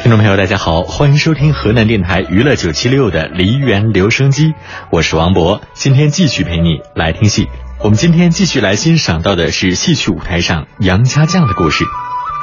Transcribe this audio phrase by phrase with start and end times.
[0.00, 4.54] 听众朋友，大家好，欢迎收听河南电台娱乐九七六的梨园留声机，
[4.92, 7.48] 我是王博，今天继续陪你来听戏。
[7.82, 11.84] 我们今天继续来欣赏到的是戏曲舞台上杨家将的故事。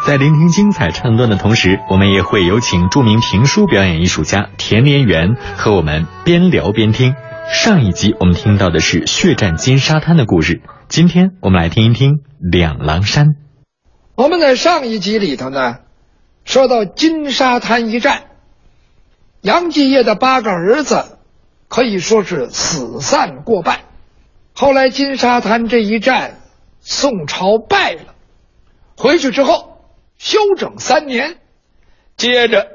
[0.06, 7.16] 在聆听精彩唱段的同时，我们也会有请著名评书表演艺术家田连元和我们边聊边听。
[7.52, 13.36] 上一集我们听到的是血战金沙滩的故事，今天我们来听一听两狼山。
[14.16, 15.78] 我们在上一集里头呢，
[16.46, 18.24] 说到金沙滩一战，
[19.42, 21.18] 杨继业的八个儿子
[21.68, 23.82] 可以说是死散过半。
[24.54, 26.40] 后来金沙滩这一战，
[26.80, 28.16] 宋朝败了，
[28.96, 29.80] 回去之后
[30.18, 31.38] 休整三年，
[32.16, 32.68] 接着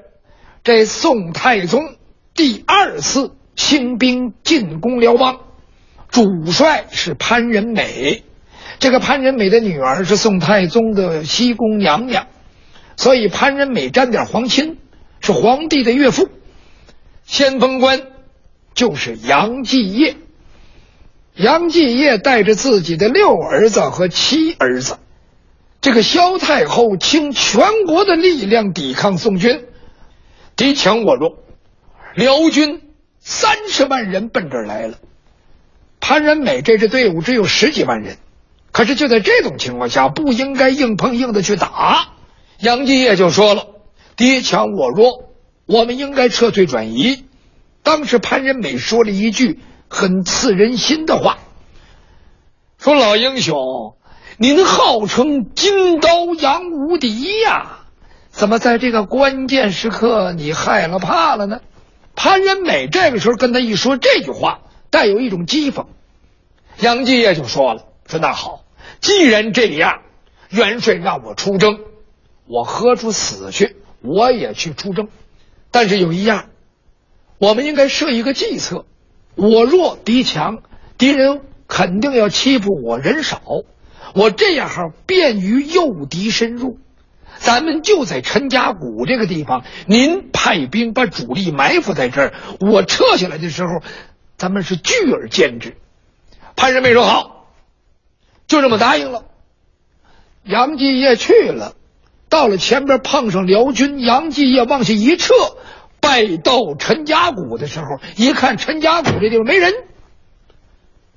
[0.63, 1.95] 这宋太宗
[2.35, 5.41] 第二次兴兵进攻辽邦，
[6.09, 8.25] 主帅是潘仁美。
[8.79, 12.27] 这个潘仁美的女儿是宋太宗的西宫娘娘，
[13.01, 14.77] 所以潘仁美沾点皇亲，
[15.23, 16.29] 是皇帝的岳父。
[17.25, 18.03] 先锋官
[18.75, 20.17] 就是杨继业。
[21.35, 24.99] 杨继业带着自己的六儿子和七儿子，
[25.81, 29.65] 这个萧太后倾全国的力量抵抗宋军，
[30.55, 31.39] 敌强我弱，
[32.15, 32.83] 辽军
[33.19, 34.99] 三十万人奔这儿来了。
[36.01, 38.19] 潘仁美这支队伍只有十几万人，
[38.73, 42.17] 可是就在这种情况下，不应该硬碰硬的去打。
[42.61, 43.67] 杨继业就说了
[44.17, 45.31] ：“敌强我弱，
[45.67, 47.25] 我们应该撤退转移。”
[47.83, 49.61] 当时潘仁美说了一句。
[49.93, 51.39] 很刺人心的话，
[52.79, 53.97] 说老英雄，
[54.39, 57.81] 您号称金刀杨无敌呀，
[58.31, 61.61] 怎么在这个关键时刻你害了怕了呢？
[62.15, 65.87] 潘仁美这个时候跟他一说这句话，带有一种讥讽。
[66.79, 68.63] 杨继业就说了：“说那好，
[69.01, 70.03] 既然这样，
[70.51, 71.81] 元帅让我出征，
[72.51, 75.09] 我喝出死去，我也去出征。
[75.71, 76.51] 但是有一样，
[77.39, 78.87] 我们应该设一个计策。”
[79.37, 80.59] 我弱敌强，
[80.99, 83.41] 敌人肯定要欺负我人少，
[84.15, 86.79] 我这样哈便于诱敌深入。
[87.39, 93.81] 咱们就在陈家谷这个地方，您派兵把主力埋伏在这儿，我撤下来的时候，
[94.37, 95.77] 咱们是聚而歼之。
[96.57, 97.47] 潘仁美说好，
[98.49, 99.25] 就这么答应了。
[100.43, 101.77] 杨继业去了，
[102.31, 105.35] 到了前边碰上辽军，杨继业往下一撤。
[106.01, 109.75] 败到陈家谷的时候，一看陈家谷这地方没人，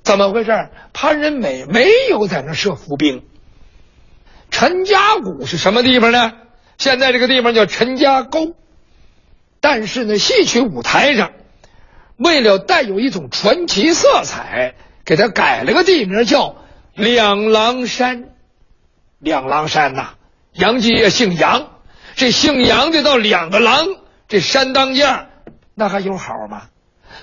[0.02, 0.68] 怎么回事？
[0.92, 3.24] 潘仁美没有在那设伏兵。
[4.50, 6.32] 陈家谷是什么地方呢？
[6.76, 8.52] 现在这个地方叫陈家沟，
[9.60, 11.32] 但是呢，戏曲舞台上
[12.18, 14.74] 为了带有一种传奇色彩，
[15.06, 16.56] 给他改了个地名叫
[16.94, 18.28] 两狼山。
[19.18, 20.10] 两狼山呐，
[20.54, 21.70] 杨继业姓杨，
[22.14, 23.88] 这姓杨的到两个狼。
[24.28, 25.26] 这山当间
[25.74, 26.62] 那还有好吗？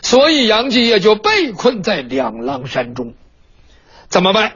[0.02, 3.14] 所以杨继业就被困在两狼山中，
[4.08, 4.54] 怎么办？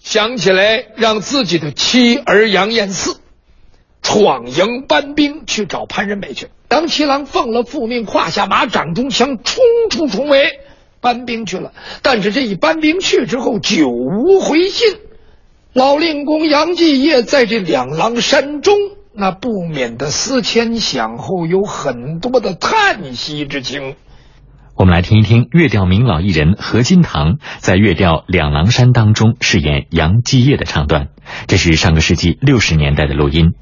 [0.00, 3.16] 想起来让自己的妻儿杨延嗣
[4.02, 6.48] 闯营搬兵去找潘仁美去。
[6.70, 10.60] 杨七郎奉了父命，胯下马，掌中枪，冲出重围，
[11.00, 11.72] 搬兵去了。
[12.02, 14.98] 但是这一搬兵去之后，久无回信。
[15.78, 18.74] 老令公杨继业在这两狼山中。
[19.14, 23.94] 那不免的思前想后，有很多的叹息之情。
[24.74, 31.10] 我们来听一听乐调名老艺人何金堂在乐调《两狼山》当中饰演杨继业的唱段，
[31.46, 33.52] 这是上个世纪六十年代的录音。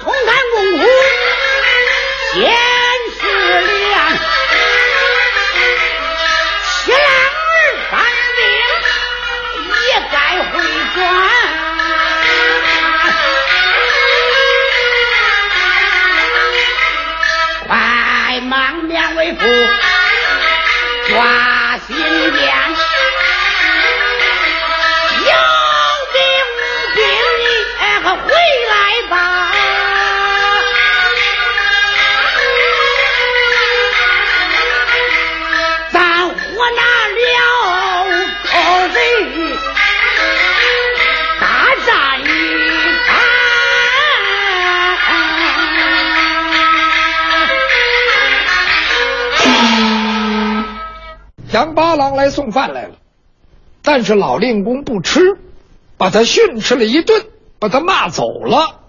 [0.00, 0.84] 同甘共苦，
[2.32, 2.40] 先
[3.20, 3.22] 识
[3.60, 3.94] 量，
[6.64, 7.52] 七郎儿
[7.90, 7.92] 犯
[8.36, 8.40] 病
[9.86, 10.14] 也该
[10.50, 10.52] 回
[10.94, 10.96] 转，
[17.66, 17.70] 快
[18.40, 18.52] 忙
[18.88, 19.40] 两位父
[21.08, 21.12] 抓
[21.86, 22.71] 新娘。
[51.52, 52.96] 杨八郎来送饭来了，
[53.82, 55.20] 但是老令公不吃，
[55.98, 57.26] 把他训斥了一顿，
[57.58, 58.80] 把他骂走了。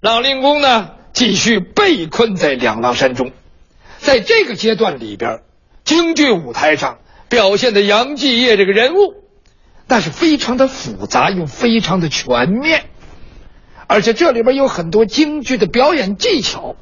[0.00, 3.32] 老令公呢，继续被困在两狼山中。
[3.98, 5.42] 在这个阶段里边，
[5.84, 6.98] 京剧舞台上
[7.28, 9.14] 表现的杨继业这个人物，
[9.88, 12.84] 那是非常的复杂又非常的全面，
[13.88, 16.76] 而且这里边有很多京剧的表演技巧，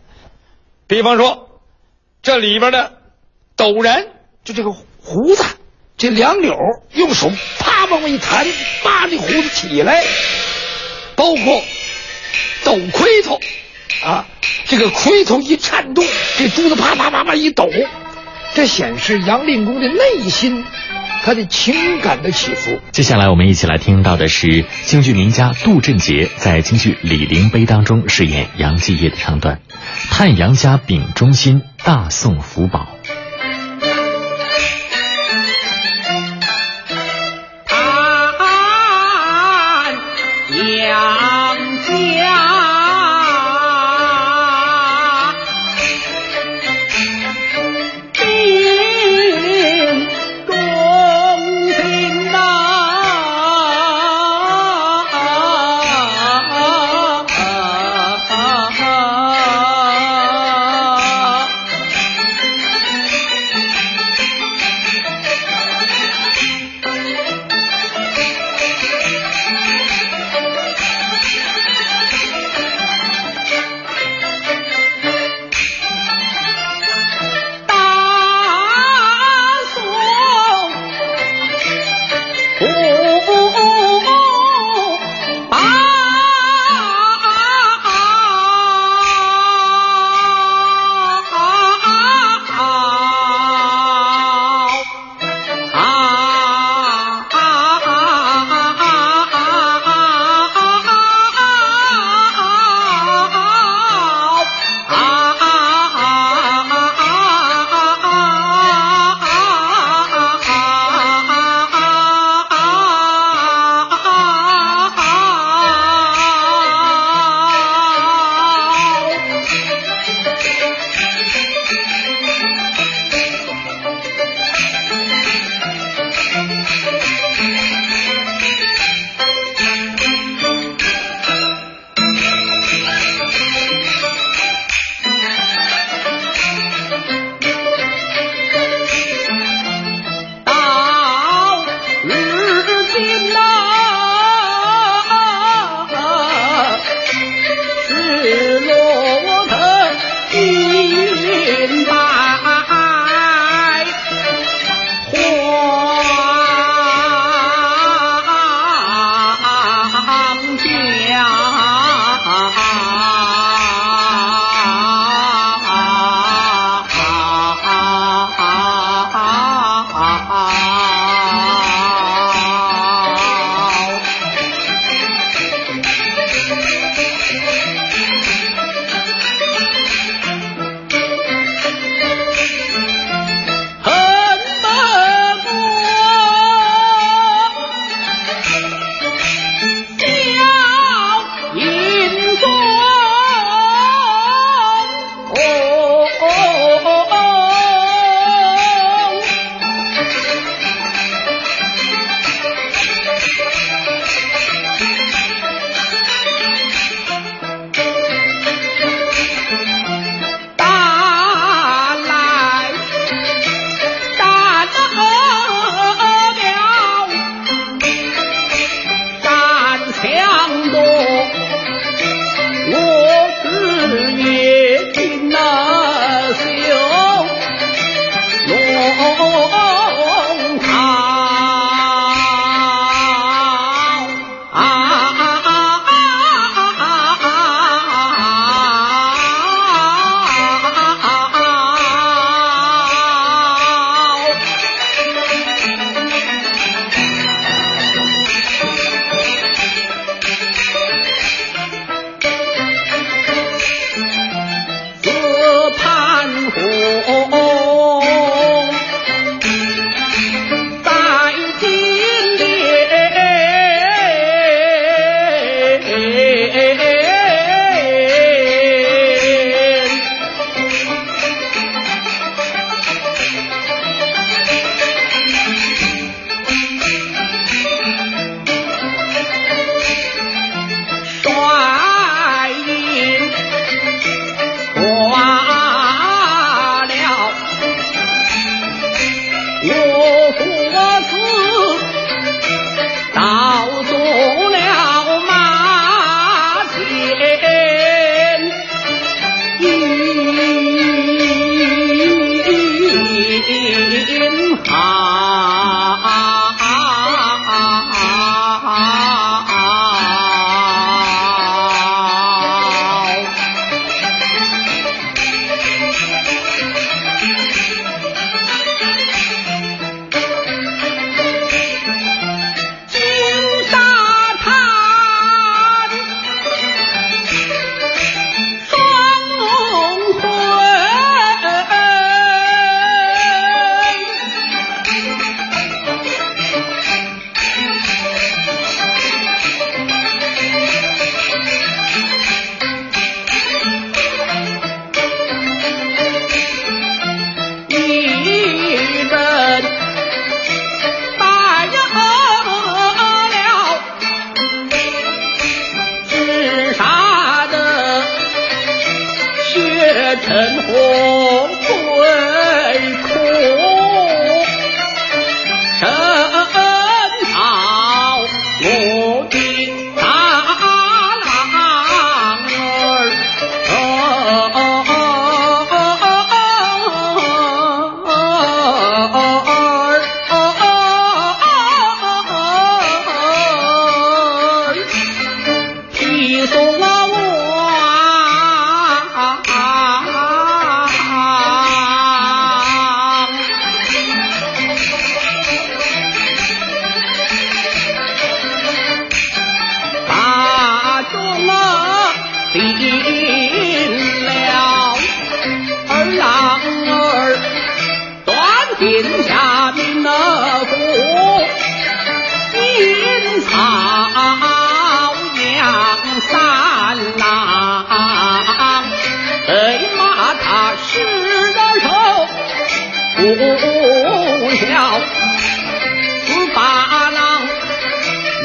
[0.86, 1.60] 比方说
[2.20, 2.98] 这里边的
[3.56, 4.06] 陡然，
[4.44, 4.74] 就这个。
[5.02, 5.44] 胡子，
[5.96, 6.54] 这两绺
[6.92, 8.46] 用手啪往外一弹，
[8.84, 10.02] 叭这胡子起来。
[11.16, 11.62] 包括
[12.64, 13.38] 抖盔头，
[14.02, 14.26] 啊，
[14.66, 16.04] 这个盔头一颤动，
[16.38, 17.68] 这珠子啪啪啪啪一抖，
[18.54, 20.64] 这显示杨令公的内心，
[21.22, 22.78] 他的情感的起伏。
[22.92, 29.60] 接下来我们一起来听到的是京剧名家杜振杰在京剧《李陵碑》当中饰演杨继业的唱段，
[30.10, 32.88] 《探杨家秉忠心，大宋福宝》。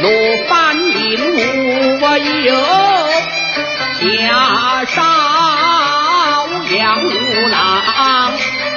[0.06, 0.12] 落
[0.48, 1.98] 翻印无
[2.46, 2.54] 有，
[4.00, 5.02] 下少
[6.70, 7.08] 杨五
[7.50, 7.58] 郎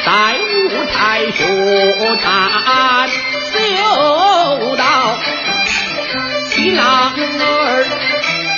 [0.06, 0.08] 在
[0.40, 0.96] 五台
[1.30, 1.36] 学
[2.22, 2.26] 禅
[3.52, 3.52] 修
[4.76, 4.80] 道，
[6.48, 7.86] 新郎儿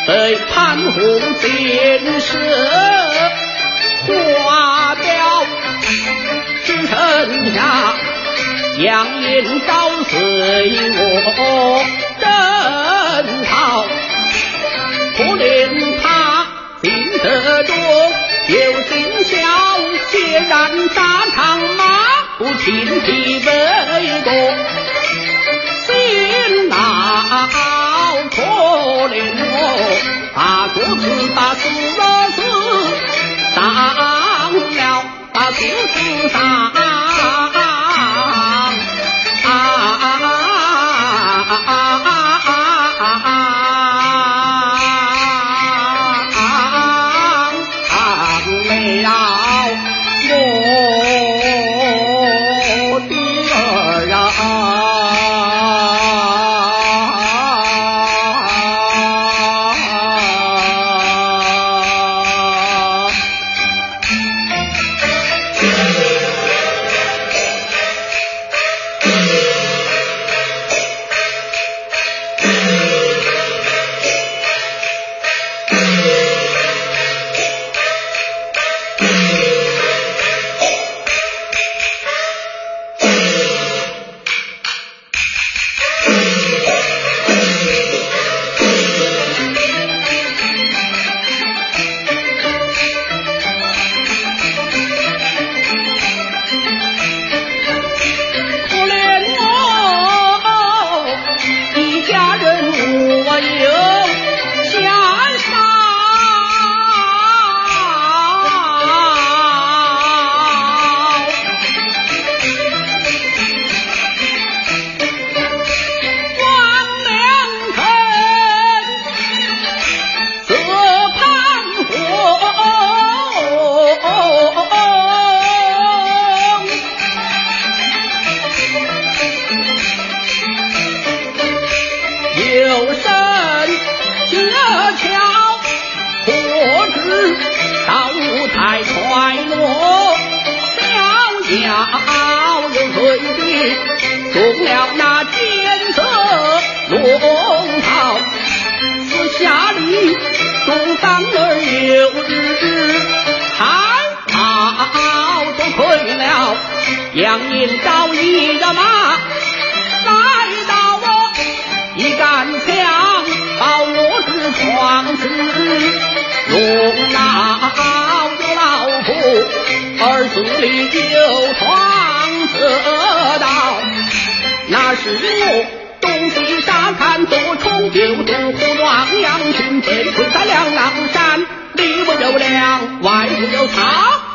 [0.06, 0.08] 被
[0.46, 0.54] 潘
[0.92, 0.94] 洪
[1.40, 2.38] 建设
[4.06, 5.02] 花雕。
[6.62, 6.94] 剩下
[8.78, 9.70] 杨延昭
[10.04, 10.12] 随
[10.92, 11.00] 我
[13.24, 13.84] 征讨，
[15.16, 16.04] 可怜他
[16.80, 17.76] 病得重，
[18.48, 18.90] 又心
[19.24, 19.36] 小，
[20.10, 20.98] 血染沙
[21.34, 21.38] 场
[21.76, 21.82] 马
[22.38, 22.68] 不停
[23.02, 23.48] 蹄背
[24.24, 24.28] 过，
[25.86, 25.88] 心
[26.68, 26.74] 恼
[28.30, 28.36] 可
[29.08, 29.14] 怜
[29.52, 29.54] 我，
[30.34, 30.38] 大
[30.74, 31.60] 哥子打死
[31.98, 32.38] 了死，
[33.54, 34.10] 当了。
[35.32, 36.89] 把肚子上。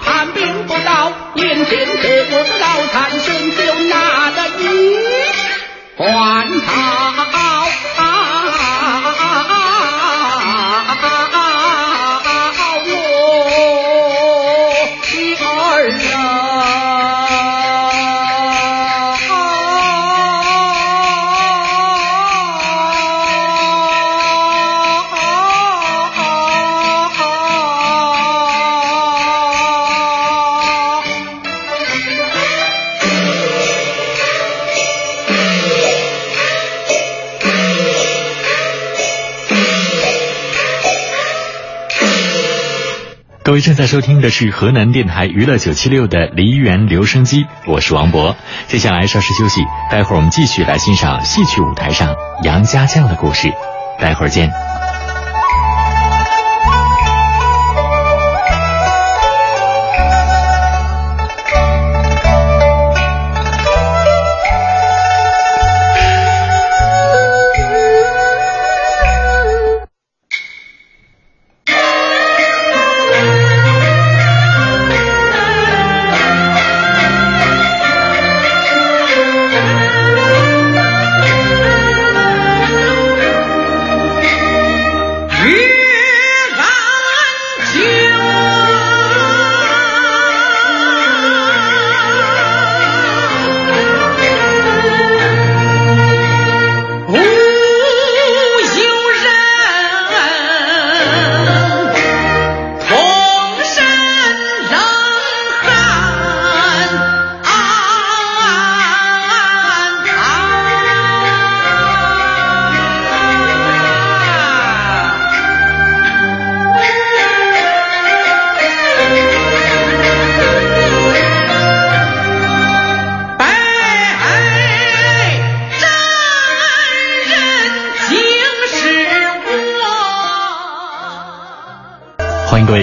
[0.04, 4.66] 叛兵不到，眼前得不到，残生就拿得你
[5.98, 7.26] 他
[7.96, 8.05] 讨。
[43.46, 48.36] 各位正在收听的是河南电台娱乐九七六的梨园留声机，我是王博。
[48.68, 53.54] 接下来稍事休息，待会儿我们继续来欣赏戏曲舞台上杨家将的故事。
[54.00, 54.65] 待会儿见。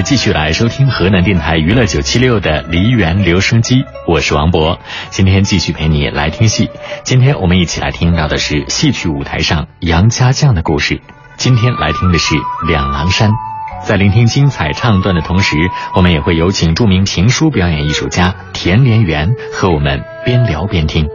[0.03, 4.81] 继续来收听河南电台娱乐九七六的梨园留声机，我是王博。
[5.11, 6.71] 今天继续陪你来听戏。
[7.05, 11.01] 今天我们一起来听到的是戏曲舞台上杨家将的故事。
[11.37, 12.35] 今天来听的是
[12.67, 13.31] 《两狼山》。
[13.85, 15.57] 在聆听精彩唱段的同时，
[15.95, 21.09] 我们也会有请著名评书表演艺术家田连元和我们边聊边听。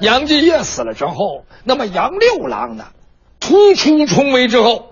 [0.00, 2.84] 杨继业死了之后，那么杨六郎呢，
[3.40, 4.91] 突出重围之后。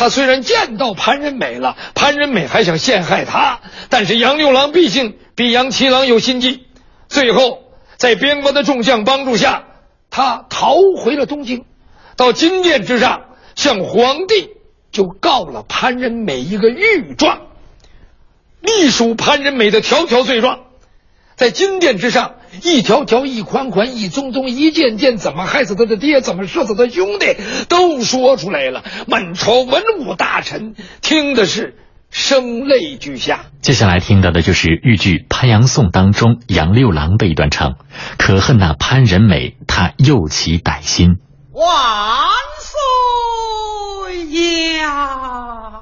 [0.00, 3.60] 他虽然见到潘仁美了，潘仁美还想陷害他，
[3.90, 6.64] 但是杨六郎毕竟比杨七郎有心计。
[7.10, 7.64] 最后，
[7.98, 9.64] 在边关的众将帮助下，
[10.08, 11.66] 他逃回了东京，
[12.16, 14.48] 到金殿之上向皇帝
[14.90, 17.42] 就告了潘仁美一个御状，
[18.62, 20.60] 隶属潘仁美的条条罪状。
[21.36, 27.36] 在金殿之上，一条条、一款款、一宗宗、一件件，怎么害死他的爹，怎么射死他兄弟，
[27.68, 28.84] 都说出来了。
[29.06, 31.76] 满朝文武大臣听的是
[32.10, 33.46] 声泪俱下。
[33.62, 37.76] 接下来听到的就是豫剧《潘阳颂》当中杨六郎的一段唱
[38.18, 41.18] ：“可恨那潘仁美，他又起歹心。”
[41.52, 41.66] 万
[42.58, 44.26] 岁
[44.78, 45.79] 呀！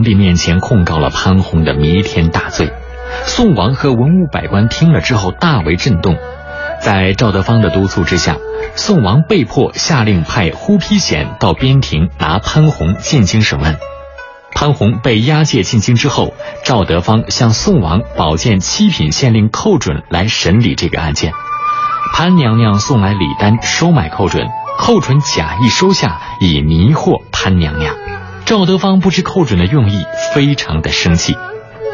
[0.00, 2.72] 皇帝面前控告了潘洪的弥天大罪，
[3.26, 6.16] 宋王和文武百官听了之后大为震动，
[6.80, 8.38] 在赵德芳的督促之下，
[8.76, 13.76] 宋王被迫下令派忽丕显到边庭拿潘洪进京审问。
[14.54, 16.32] 潘洪被押解进京之后，
[16.64, 21.34] 赵德芳向宋王保荐七品县令寇准来审理这个案件。
[22.14, 24.48] 潘娘娘送来礼单收买寇准，
[24.78, 27.89] 寇准假意收下，以迷惑潘娘娘。
[28.50, 31.36] 赵德芳不知寇准的用意，非常的生气。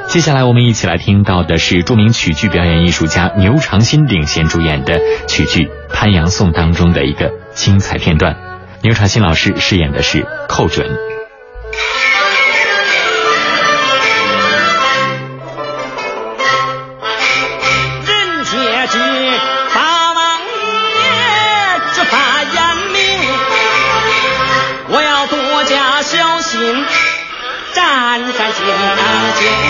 [0.09, 4.99] 接下来我们一起来听到的是著名曲剧表演艺术家牛长新领衔主演的
[5.29, 8.39] 曲剧《潘阳颂》当中的一个精彩片段。
[8.81, 10.89] 牛长新老师饰演的是寇准。
[28.67, 29.66] 战战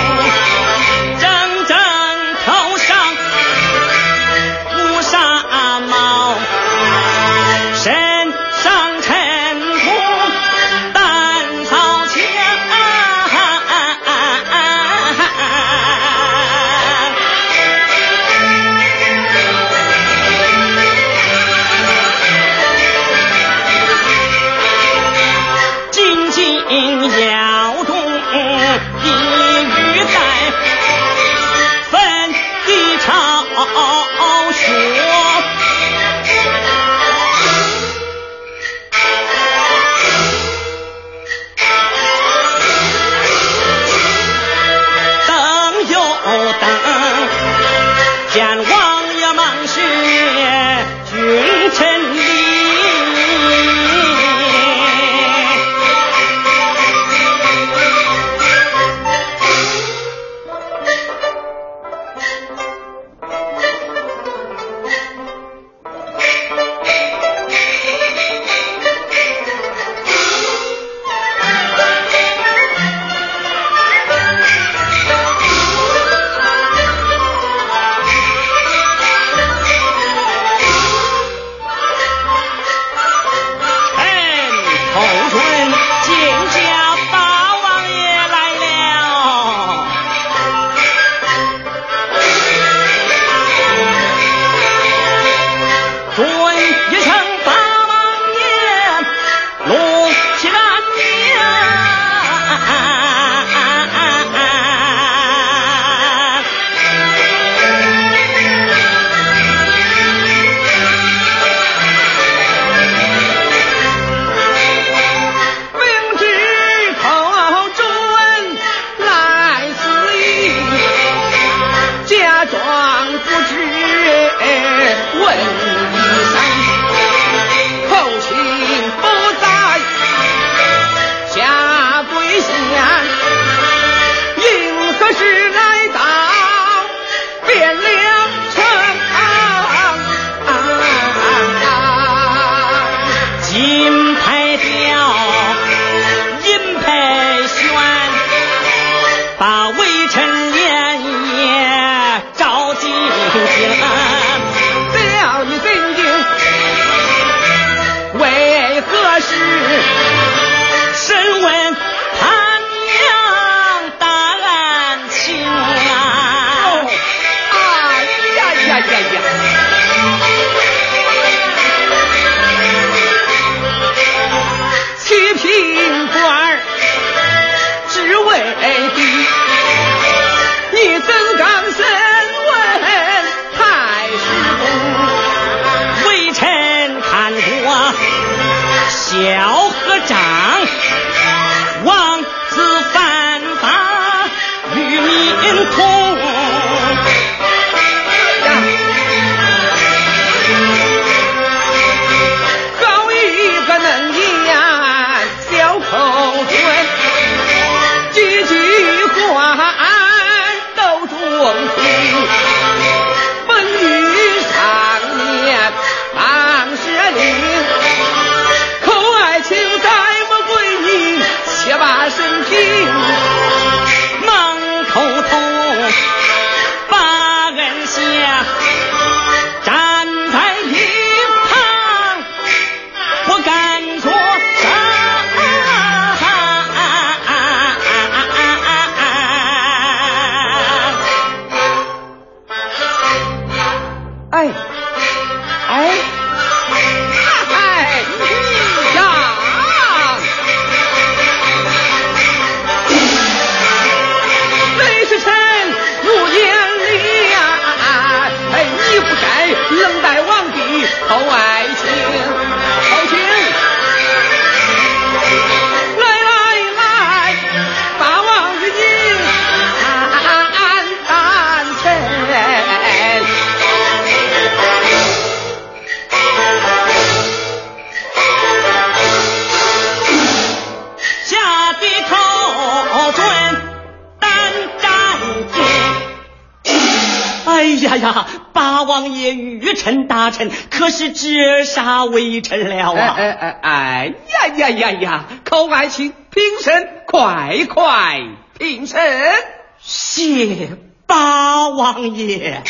[292.07, 293.15] 微臣了哎啊！
[293.17, 295.25] 哎哎哎呀呀呀呀！
[295.45, 298.21] 寇爱卿，平身，快快
[298.59, 299.33] 平身！
[299.79, 300.71] 谢
[301.07, 302.63] 八王爷。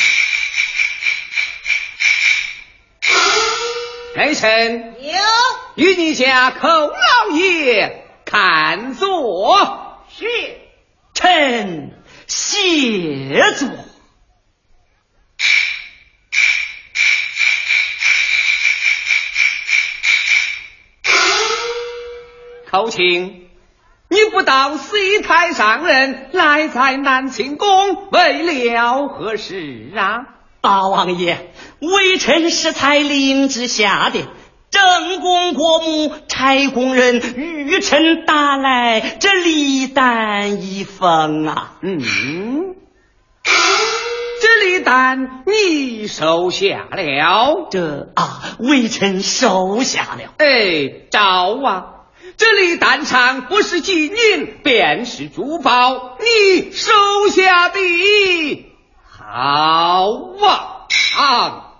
[4.14, 5.12] 来臣有
[5.74, 10.03] 与你家寇老爷看座。
[10.18, 10.24] 是
[11.12, 11.93] 臣
[12.26, 13.68] 谢座。
[22.77, 23.49] 寇卿，
[24.11, 27.68] 你不到西台上任，来在南清宫，
[28.11, 30.27] 为了何事啊？
[30.61, 34.29] 八王爷，微臣是才领旨下的，
[34.68, 41.77] 正宫国母差宫人御臣打来这礼单一封啊。
[41.81, 42.03] 嗯，
[44.43, 47.68] 这礼单你收下了？
[47.70, 50.35] 这啊，微臣收下了。
[50.37, 51.87] 哎，赵啊，
[52.37, 56.93] 这里单唱不是金银，便是珠宝，你收
[57.30, 58.66] 下的
[59.09, 60.11] 好
[61.16, 61.72] 啊！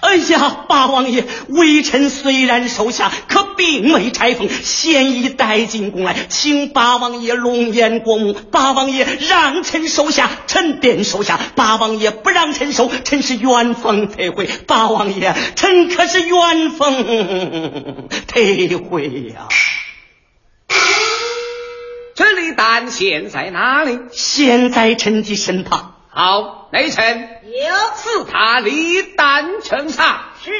[0.00, 8.32] 啊哎呀，八王爷，微臣虽然手下，可并未拆封，现已带进宫来，请八王爷龙颜过目。
[8.32, 14.46] 八王爷让臣收下，臣便收下；八王爷不让臣收，臣是原封退回。
[14.66, 19.48] 八王爷，臣可是原封退回呀、
[22.14, 23.98] 这里丹现在哪里？
[24.12, 27.74] 现在臣的身旁，好，内臣有
[28.60, 30.32] 礼单呈上。
[30.42, 30.50] 是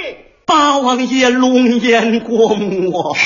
[0.44, 3.18] 八王爷龙颜过目啊。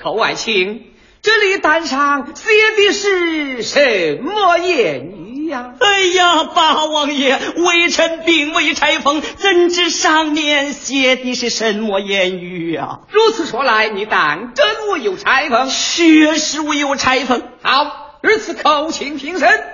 [0.00, 2.44] 寇爱卿，这里单上写
[2.76, 13.00] 的是什么言语呀、哎呀，八王爷，微臣并未拆封，怎知上面写的是什么言语啊？
[13.10, 15.68] 如此说来，你当真我有拆封？
[15.68, 19.64] 确实未有拆封，好，如此口请平身。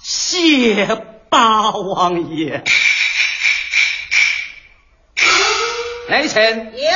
[0.00, 0.86] 谢
[1.28, 2.64] 八王爷。
[6.08, 6.88] 内臣有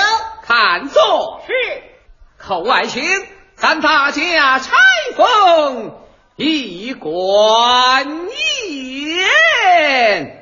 [0.42, 1.42] 看座。
[1.46, 1.52] 是
[2.38, 3.02] 寇爱卿，
[3.56, 4.70] 咱大家拆
[5.16, 5.94] 封
[6.36, 8.06] 一官
[8.68, 10.35] 言。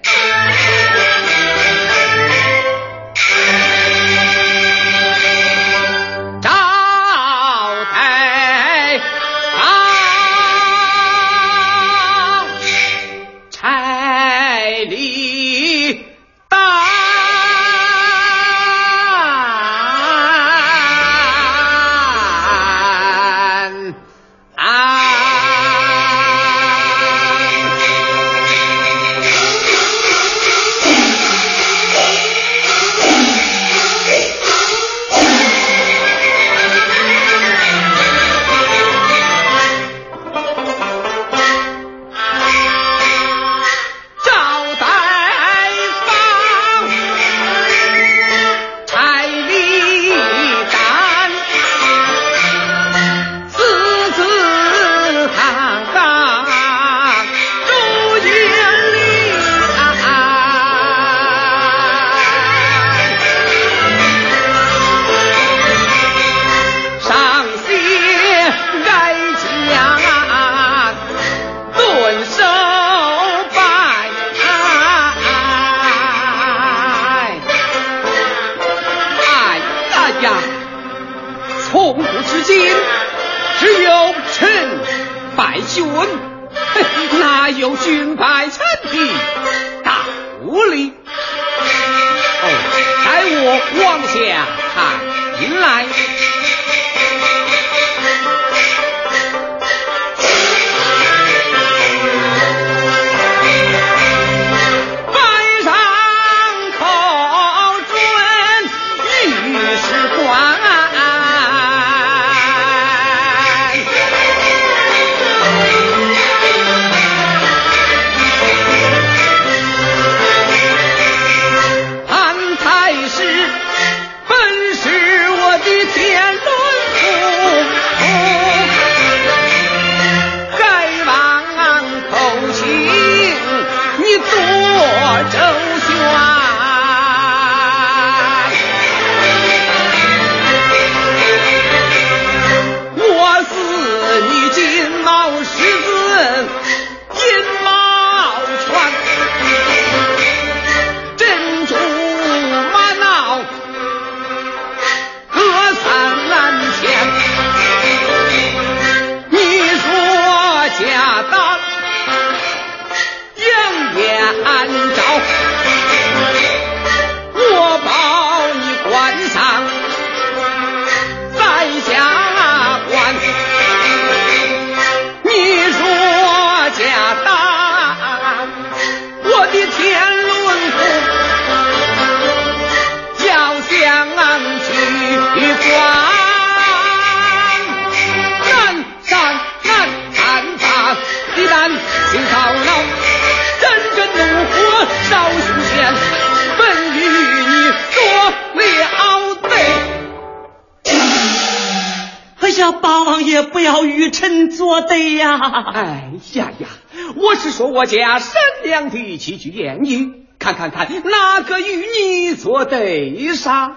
[205.73, 206.69] 哎呀呀！
[207.17, 213.77] 我是说我家善良的几句言语，看看看哪个与你作对上？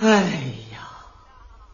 [0.00, 0.08] 哎
[0.72, 0.88] 呀，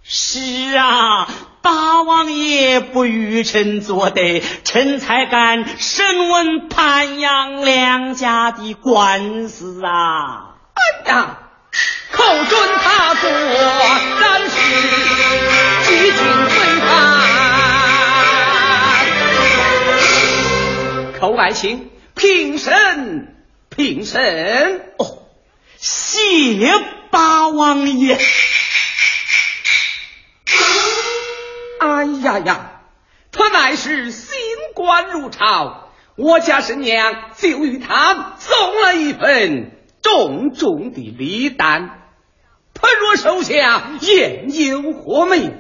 [0.03, 1.28] 是啊，
[1.62, 10.57] 大王爷不与臣作对，臣才敢审问潘阳两家的官司啊！
[10.74, 11.39] 哎呀，
[12.11, 13.30] 寇准他做，
[14.20, 14.57] 但是
[15.86, 17.38] 几经非凡。
[21.19, 23.35] 寇爱卿，平身，
[23.69, 24.93] 平身。
[24.99, 25.27] 哦，
[25.77, 26.71] 谢
[27.11, 28.16] 八王爷。
[31.81, 32.83] 哎呀呀，
[33.33, 34.31] 他乃是新
[34.75, 42.11] 官入朝，我家婶娘就与他送了一份重重的礼单，
[42.75, 45.53] 他若收下，焉有何美？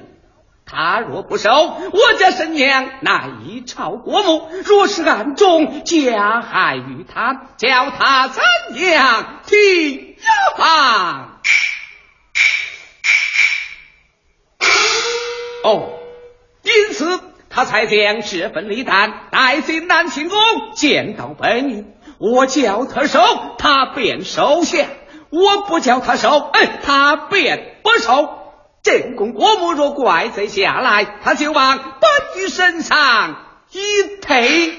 [0.70, 8.42] 他若不收，我家婶娘乃一朝国母；若是暗中加害于他，叫他怎
[8.78, 10.16] 样提
[10.56, 11.40] 防？
[15.64, 15.90] 哦，
[16.62, 20.38] 因此他才将这份礼单带进南清宫，
[20.74, 21.86] 见到本女。
[22.18, 23.20] 我叫他收，
[23.58, 24.84] 他便收下；
[25.30, 28.37] 我不叫他收，哎，他便不收。
[28.82, 34.72] 正宫国母若怪罪下来，他就往本女身上一推；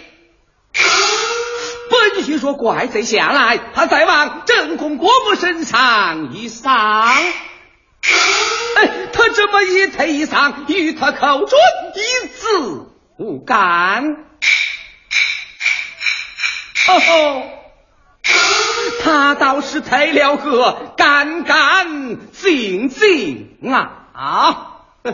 [1.92, 6.74] 本女若怪罪下来，他再往正宫国母身上一上。
[8.76, 11.60] 哎，他这么一推一上，与他口准
[11.96, 12.88] 一字
[13.18, 14.26] 无干。
[16.88, 17.59] 哦吼，
[19.04, 23.58] 他倒是推了个干干净净。
[23.72, 24.66] 啊啊！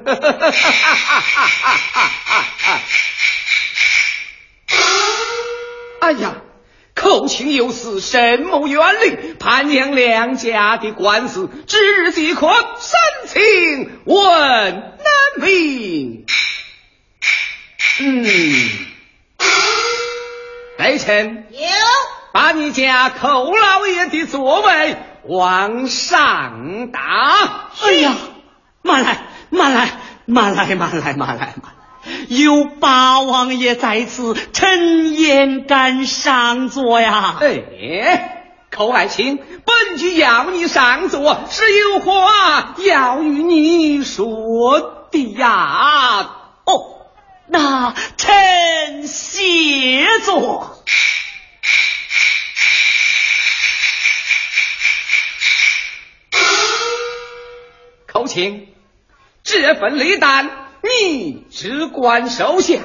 [6.02, 6.36] 哎呀，
[6.96, 14.18] 口情有司，深谋远虑，潘娘两家的官司指日即可审清问
[14.72, 15.06] 难
[15.38, 16.26] 明。
[18.00, 18.26] 嗯，
[20.78, 21.60] 内臣有，
[22.36, 27.00] 把你家寇老爷的座位往上打。
[27.82, 28.14] 哎呀！
[28.82, 29.20] 慢来，
[29.50, 29.90] 慢来，
[30.26, 31.54] 慢来，慢来，慢来，慢来！
[32.28, 37.38] 有八王爷在此，臣焉敢上座呀？
[37.40, 46.32] 哎，寇爱卿，本局要你上座，是有话要与你说的呀。
[46.66, 47.08] 哦，
[47.48, 50.84] 那臣谢座。
[58.36, 58.68] 寇卿。
[59.44, 60.50] 这份礼单，
[60.84, 62.80] 你只管收下。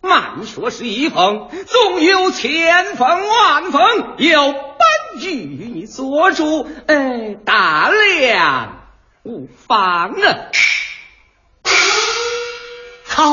[0.00, 3.82] 慢说是一封，总有千封万封，
[4.18, 8.86] 有本局与你做主，哎，大量
[9.24, 10.38] 无妨啊。
[13.08, 13.24] 好，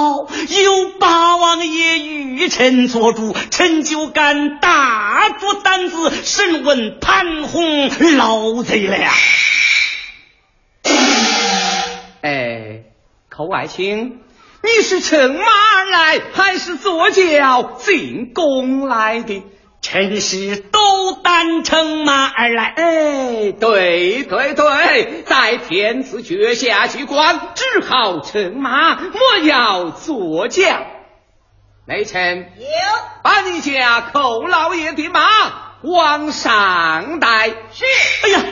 [0.50, 8.98] 有八王爷与臣做主，臣就敢大着胆子审问潘洪老贼了。
[12.22, 12.84] 哎，
[13.30, 14.22] 寇爱卿，
[14.62, 19.44] 你是乘马而来，还是坐轿进宫来的？
[19.82, 20.80] 臣是斗
[21.22, 22.74] 胆乘马而来。
[22.78, 30.64] 哎，对对对，在天子脚下居官，只好乘马，莫要坐轿。
[31.86, 32.66] 内臣有，
[33.24, 35.20] 把你家寇老爷的马
[35.82, 37.50] 往上带。
[37.50, 37.84] 是。
[38.24, 38.46] 哎呀，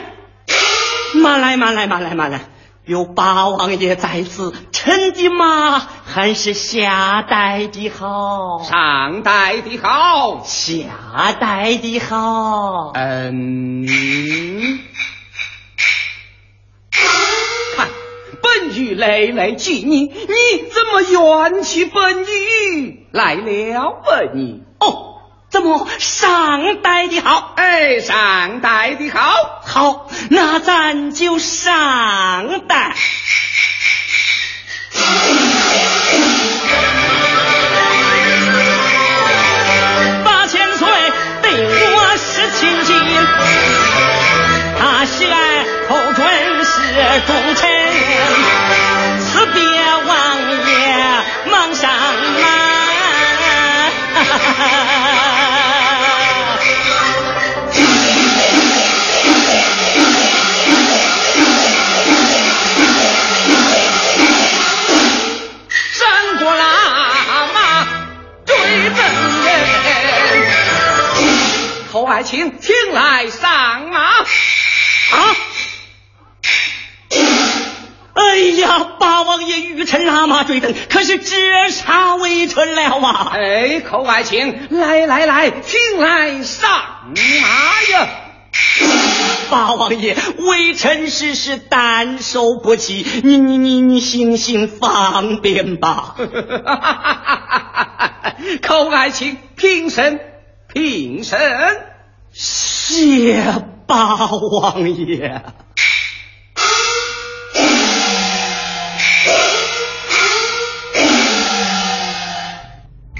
[1.14, 2.40] 慢来慢来慢来慢来。
[2.84, 12.90] 有八王爷在此，臣的马还是下代的好，上代的好，下代的好。
[12.96, 13.86] 嗯，
[17.76, 17.88] 看
[18.42, 24.02] 本玉累累记你，你怎么怨气本玉来了？
[24.04, 24.64] 本你
[25.62, 25.62] 哦。
[25.62, 27.54] 怎么上代的好？
[27.56, 29.32] 哎，上代的好，
[29.64, 32.94] 好，那咱就上代。
[40.24, 40.88] 八千岁
[41.42, 42.96] 对我是亲近，
[44.78, 46.24] 他喜爱寇准
[46.64, 46.72] 是
[47.26, 47.70] 忠臣，
[72.12, 74.18] 爱卿，请来上马。
[74.18, 74.26] 啊！
[78.12, 83.32] 哎呀，八王爷与臣拉马追等，可是折杀微臣了啊！
[83.32, 86.70] 哎，寇爱卿，来来来，请来上
[87.14, 88.08] 马呀！
[89.50, 96.16] 八王爷，微臣实是担受不起，你你你你行行方便吧。
[98.62, 100.20] 寇爱卿，平身，
[100.74, 101.91] 平身。
[102.32, 103.44] 谢
[103.86, 105.42] 八王爷。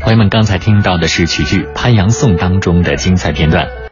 [0.00, 3.82] 朋友们，刚才听到的是曲剧《潘阳颂》当中的精彩片段。